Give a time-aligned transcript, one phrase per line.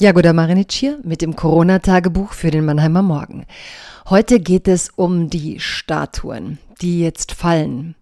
[0.00, 3.46] Jagoda Marinic hier mit dem Corona-Tagebuch für den Mannheimer Morgen.
[4.08, 7.96] Heute geht es um die Statuen, die jetzt fallen.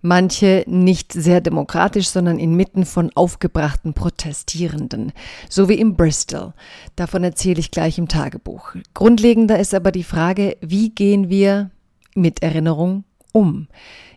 [0.00, 5.10] Manche nicht sehr demokratisch, sondern inmitten von aufgebrachten Protestierenden,
[5.48, 6.54] so wie in Bristol.
[6.94, 8.76] Davon erzähle ich gleich im Tagebuch.
[8.94, 11.72] Grundlegender ist aber die Frage, wie gehen wir
[12.14, 13.66] mit Erinnerung um?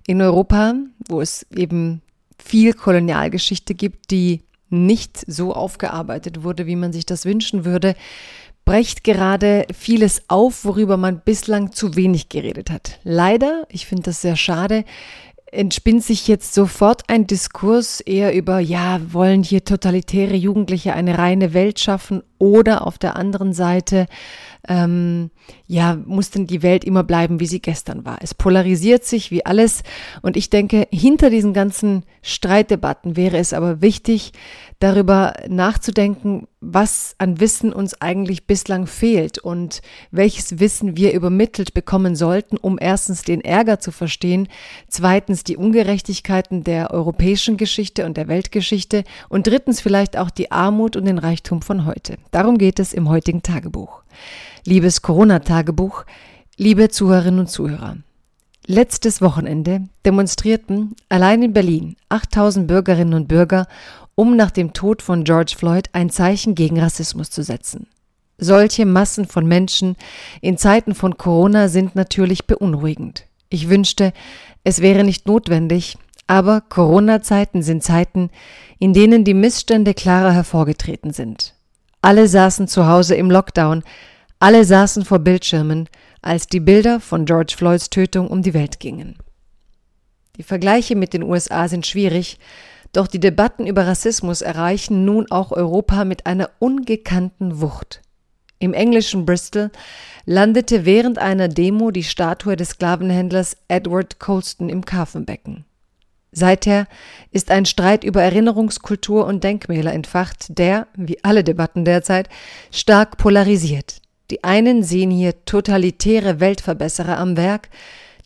[0.06, 0.76] In Europa,
[1.10, 2.04] wo es eben
[2.38, 7.96] viel Kolonialgeschichte gibt, die nicht so aufgearbeitet wurde, wie man sich das wünschen würde,
[8.66, 13.00] brecht gerade vieles auf, worüber man bislang zu wenig geredet hat.
[13.04, 14.86] Leider, ich finde das sehr schade,
[15.52, 21.54] entspinnt sich jetzt sofort ein Diskurs eher über, ja, wollen hier totalitäre Jugendliche eine reine
[21.54, 24.08] Welt schaffen oder auf der anderen Seite
[24.68, 25.32] ähm,
[25.68, 28.20] ja, muss denn die Welt immer bleiben, wie sie gestern war.
[28.22, 29.84] Es polarisiert sich wie alles.
[30.22, 34.32] Und ich denke, hinter diesen ganzen Streitdebatten wäre es aber wichtig,
[34.80, 42.16] darüber nachzudenken, was an Wissen uns eigentlich bislang fehlt und welches Wissen wir übermittelt bekommen
[42.16, 44.48] sollten, um erstens den Ärger zu verstehen,
[44.88, 50.96] zweitens die Ungerechtigkeiten der europäischen Geschichte und der Weltgeschichte und drittens vielleicht auch die Armut
[50.96, 52.18] und den Reichtum von heute.
[52.34, 54.02] Darum geht es im heutigen Tagebuch.
[54.66, 56.04] Liebes Corona-Tagebuch,
[56.58, 57.98] liebe Zuhörerinnen und Zuhörer.
[58.66, 63.68] Letztes Wochenende demonstrierten allein in Berlin 8000 Bürgerinnen und Bürger,
[64.16, 67.86] um nach dem Tod von George Floyd ein Zeichen gegen Rassismus zu setzen.
[68.40, 69.96] Solche Massen von Menschen
[70.42, 73.28] in Zeiten von Corona sind natürlich beunruhigend.
[73.50, 74.12] Ich wünschte,
[74.64, 78.32] es wäre nicht notwendig, aber Corona-Zeiten sind Zeiten,
[78.80, 81.54] in denen die Missstände klarer hervorgetreten sind.
[82.04, 83.82] Alle saßen zu Hause im Lockdown,
[84.38, 85.88] alle saßen vor Bildschirmen,
[86.22, 89.16] als die Bilder von George Floyds Tötung um die Welt gingen.
[90.36, 92.40] Die Vergleiche mit den USA sind schwierig,
[92.92, 98.02] doch die Debatten über Rassismus erreichen nun auch Europa mit einer ungekannten Wucht.
[98.60, 99.72] Im englischen Bristol
[100.26, 105.64] landete während einer Demo die Statue des Sklavenhändlers Edward Colston im Kafenbecken.
[106.34, 106.88] Seither
[107.32, 112.28] ist ein Streit über Erinnerungskultur und Denkmäler entfacht, der, wie alle Debatten derzeit,
[112.72, 114.02] stark polarisiert.
[114.32, 117.70] Die einen sehen hier totalitäre Weltverbesserer am Werk,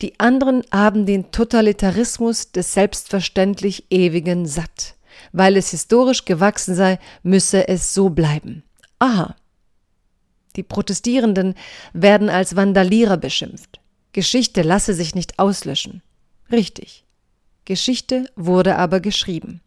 [0.02, 4.96] die anderen haben den Totalitarismus des selbstverständlich Ewigen satt.
[5.32, 8.64] Weil es historisch gewachsen sei, müsse es so bleiben.
[9.00, 9.36] Aha.
[10.56, 11.56] Die Protestierenden
[11.94, 13.80] werden als Vandalierer beschimpft.
[14.14, 16.02] Geschichte lasse sich nicht auslöschen.
[16.52, 17.07] Richtig.
[17.68, 19.60] Geschichte wurde aber geschrieben.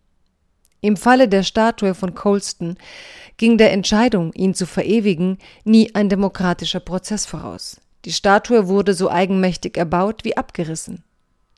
[0.81, 2.79] Im Falle der Statue von Colston
[3.37, 7.79] ging der Entscheidung, ihn zu verewigen, nie ein demokratischer Prozess voraus.
[8.07, 11.05] Die Statue wurde so eigenmächtig erbaut wie abgerissen.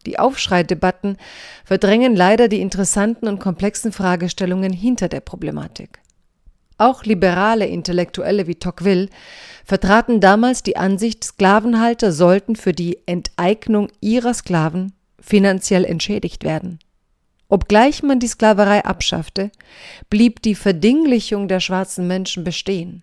[0.05, 1.17] Die Aufschreidebatten
[1.65, 6.01] verdrängen leider die interessanten und komplexen Fragestellungen hinter der Problematik.
[6.77, 9.11] Auch liberale Intellektuelle wie Tocqueville
[9.65, 14.93] vertraten damals die Ansicht, Sklavenhalter sollten für die Enteignung ihrer Sklaven
[15.23, 16.79] finanziell entschädigt werden.
[17.49, 19.51] Obgleich man die Sklaverei abschaffte,
[20.11, 23.03] blieb die Verdinglichung der schwarzen Menschen bestehen.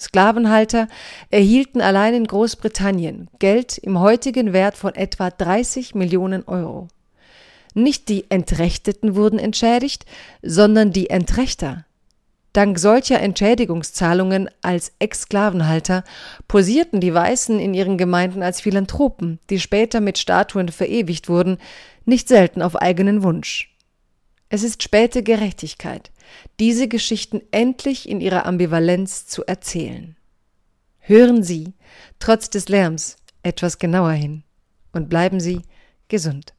[0.00, 0.88] Sklavenhalter
[1.30, 6.88] erhielten allein in Großbritannien Geld im heutigen Wert von etwa 30 Millionen Euro.
[7.74, 10.06] Nicht die Entrechteten wurden entschädigt,
[10.42, 11.84] sondern die Entrechter.
[12.54, 16.04] Dank solcher Entschädigungszahlungen als Ex-Sklavenhalter
[16.46, 21.58] posierten die Weißen in ihren Gemeinden als Philanthropen, die später mit Statuen verewigt wurden,
[22.04, 23.76] nicht selten auf eigenen Wunsch.
[24.50, 26.12] Es ist späte Gerechtigkeit,
[26.60, 30.16] diese Geschichten endlich in ihrer Ambivalenz zu erzählen.
[31.00, 31.74] Hören Sie,
[32.20, 34.44] trotz des Lärms, etwas genauer hin
[34.92, 35.62] und bleiben Sie
[36.06, 36.54] gesund.